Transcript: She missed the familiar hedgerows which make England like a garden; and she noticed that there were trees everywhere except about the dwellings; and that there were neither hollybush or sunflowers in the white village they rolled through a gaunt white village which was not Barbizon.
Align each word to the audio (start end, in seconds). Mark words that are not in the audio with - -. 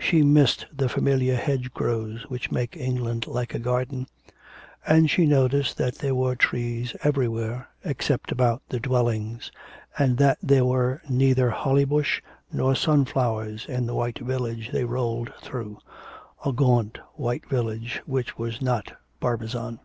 She 0.00 0.22
missed 0.22 0.64
the 0.74 0.88
familiar 0.88 1.36
hedgerows 1.36 2.24
which 2.30 2.50
make 2.50 2.78
England 2.78 3.26
like 3.26 3.54
a 3.54 3.58
garden; 3.58 4.06
and 4.86 5.10
she 5.10 5.26
noticed 5.26 5.76
that 5.76 5.96
there 5.96 6.14
were 6.14 6.34
trees 6.34 6.96
everywhere 7.02 7.68
except 7.84 8.32
about 8.32 8.62
the 8.70 8.80
dwellings; 8.80 9.52
and 9.98 10.16
that 10.16 10.38
there 10.42 10.64
were 10.64 11.02
neither 11.10 11.50
hollybush 11.50 12.22
or 12.58 12.74
sunflowers 12.74 13.66
in 13.68 13.84
the 13.84 13.94
white 13.94 14.20
village 14.20 14.70
they 14.72 14.84
rolled 14.84 15.30
through 15.42 15.76
a 16.42 16.54
gaunt 16.54 16.96
white 17.12 17.46
village 17.46 18.00
which 18.06 18.38
was 18.38 18.62
not 18.62 18.94
Barbizon. 19.20 19.80